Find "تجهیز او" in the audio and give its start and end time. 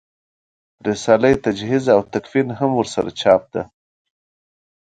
1.45-2.01